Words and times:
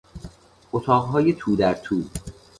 اتاقهای 0.73 1.33
تودرتو 1.39 2.03